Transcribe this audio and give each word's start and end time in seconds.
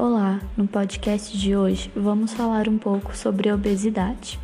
Olá, 0.00 0.40
no 0.56 0.64
podcast 0.64 1.36
de 1.36 1.56
hoje 1.56 1.90
vamos 1.92 2.32
falar 2.32 2.68
um 2.68 2.78
pouco 2.78 3.16
sobre 3.16 3.48
a 3.48 3.54
obesidade. 3.56 4.38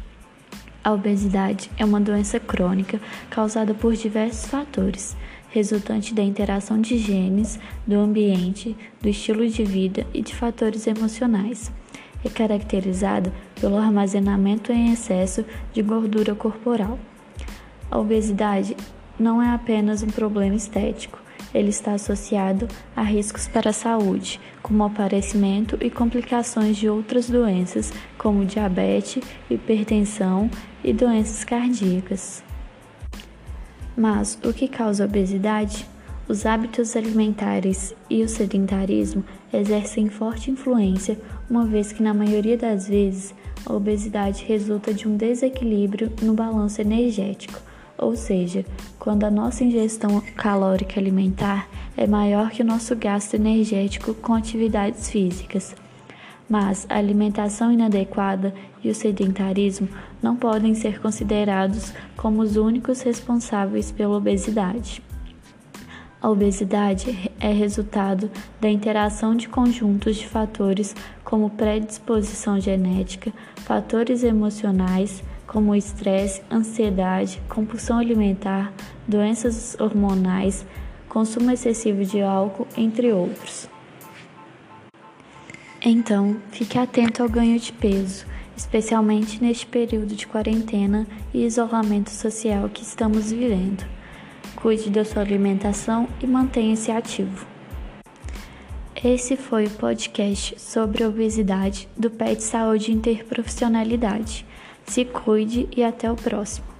A 0.82 0.90
obesidade 0.90 1.70
é 1.78 1.84
uma 1.84 2.00
doença 2.00 2.40
crônica 2.40 3.00
causada 3.30 3.72
por 3.72 3.94
diversos 3.94 4.46
fatores, 4.46 5.16
resultante 5.50 6.12
da 6.12 6.24
interação 6.24 6.80
de 6.80 6.98
genes, 6.98 7.60
do 7.86 7.94
ambiente, 7.94 8.76
do 9.00 9.08
estilo 9.08 9.46
de 9.48 9.62
vida 9.62 10.04
e 10.12 10.22
de 10.22 10.34
fatores 10.34 10.88
emocionais. 10.88 11.70
É 12.24 12.28
caracterizada 12.28 13.32
pelo 13.60 13.78
armazenamento 13.78 14.72
em 14.72 14.92
excesso 14.92 15.44
de 15.72 15.82
gordura 15.82 16.34
corporal. 16.34 16.98
A 17.88 17.96
obesidade 17.96 18.76
não 19.16 19.40
é 19.40 19.54
apenas 19.54 20.02
um 20.02 20.08
problema 20.08 20.56
estético, 20.56 21.22
ele 21.54 21.68
está 21.68 21.92
associado 21.92 22.66
a 22.96 23.02
riscos 23.02 23.46
para 23.46 23.70
a 23.70 23.72
saúde, 23.72 24.40
como 24.60 24.82
aparecimento 24.82 25.78
e 25.80 25.88
complicações 25.88 26.76
de 26.76 26.88
outras 26.88 27.30
doenças, 27.30 27.92
como 28.18 28.44
diabetes, 28.44 29.22
hipertensão 29.48 30.50
e 30.82 30.92
doenças 30.92 31.44
cardíacas. 31.44 32.42
Mas 33.96 34.36
o 34.44 34.52
que 34.52 34.66
causa 34.66 35.04
obesidade? 35.04 35.86
Os 36.26 36.44
hábitos 36.46 36.96
alimentares 36.96 37.94
e 38.10 38.22
o 38.22 38.28
sedentarismo 38.28 39.22
exercem 39.52 40.08
forte 40.08 40.50
influência, 40.50 41.20
uma 41.48 41.66
vez 41.66 41.92
que, 41.92 42.02
na 42.02 42.14
maioria 42.14 42.56
das 42.56 42.88
vezes, 42.88 43.34
a 43.64 43.72
obesidade 43.72 44.44
resulta 44.44 44.92
de 44.92 45.06
um 45.06 45.16
desequilíbrio 45.16 46.10
no 46.22 46.32
balanço 46.32 46.80
energético 46.80 47.60
ou 47.98 48.16
seja, 48.16 48.64
quando 48.98 49.24
a 49.24 49.30
nossa 49.30 49.64
ingestão 49.64 50.20
calórica 50.36 50.98
alimentar 50.98 51.68
é 51.96 52.06
maior 52.06 52.50
que 52.50 52.62
o 52.62 52.64
nosso 52.64 52.96
gasto 52.96 53.34
energético 53.34 54.14
com 54.14 54.34
atividades 54.34 55.08
físicas. 55.10 55.74
Mas 56.48 56.86
a 56.88 56.96
alimentação 56.98 57.72
inadequada 57.72 58.54
e 58.82 58.90
o 58.90 58.94
sedentarismo 58.94 59.88
não 60.22 60.36
podem 60.36 60.74
ser 60.74 61.00
considerados 61.00 61.92
como 62.16 62.42
os 62.42 62.56
únicos 62.56 63.00
responsáveis 63.02 63.90
pela 63.90 64.16
obesidade. 64.16 65.02
A 66.20 66.30
obesidade 66.30 67.30
é 67.38 67.52
resultado 67.52 68.30
da 68.58 68.70
interação 68.70 69.36
de 69.36 69.46
conjuntos 69.46 70.16
de 70.16 70.26
fatores 70.26 70.96
como 71.22 71.50
predisposição 71.50 72.58
genética, 72.58 73.30
fatores 73.56 74.22
emocionais, 74.22 75.22
como 75.46 75.74
estresse, 75.74 76.42
ansiedade, 76.50 77.40
compulsão 77.48 77.98
alimentar, 77.98 78.72
doenças 79.06 79.76
hormonais, 79.78 80.66
consumo 81.08 81.50
excessivo 81.50 82.04
de 82.04 82.20
álcool, 82.22 82.66
entre 82.76 83.12
outros. 83.12 83.68
Então, 85.80 86.36
fique 86.50 86.78
atento 86.78 87.22
ao 87.22 87.28
ganho 87.28 87.58
de 87.60 87.72
peso, 87.72 88.24
especialmente 88.56 89.42
neste 89.42 89.66
período 89.66 90.14
de 90.14 90.26
quarentena 90.26 91.06
e 91.32 91.44
isolamento 91.44 92.10
social 92.10 92.68
que 92.68 92.82
estamos 92.82 93.30
vivendo. 93.30 93.84
Cuide 94.56 94.88
da 94.88 95.04
sua 95.04 95.22
alimentação 95.22 96.08
e 96.22 96.26
mantenha-se 96.26 96.90
ativo. 96.90 97.46
Esse 99.04 99.36
foi 99.36 99.66
o 99.66 99.70
podcast 99.70 100.58
sobre 100.58 101.04
obesidade 101.04 101.86
do 101.94 102.10
PET 102.10 102.42
Saúde 102.42 102.90
Interprofissionalidade. 102.90 104.46
Se 104.86 105.04
cuide 105.04 105.68
e 105.76 105.82
até 105.82 106.10
o 106.10 106.16
próximo. 106.16 106.73